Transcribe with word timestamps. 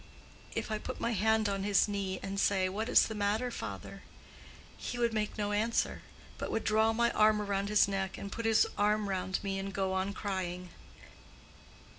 If 0.55 0.71
I 0.71 0.79
put 0.79 0.99
my 0.99 1.11
hand 1.11 1.47
on 1.47 1.61
his 1.61 1.87
knee 1.87 2.19
and 2.23 2.39
say, 2.39 2.67
'What 2.67 2.89
is 2.89 3.05
the 3.07 3.13
matter, 3.13 3.51
father?' 3.51 4.01
he 4.75 4.97
would 4.97 5.13
make 5.13 5.37
no 5.37 5.51
answer, 5.51 6.01
but 6.39 6.49
would 6.49 6.63
draw 6.63 6.91
my 6.91 7.11
arm 7.11 7.39
round 7.39 7.69
his 7.69 7.87
neck 7.87 8.17
and 8.17 8.31
put 8.31 8.45
his 8.45 8.65
arm 8.79 9.09
round 9.09 9.43
me 9.43 9.59
and 9.59 9.71
go 9.71 9.93
on 9.93 10.13
crying. 10.13 10.69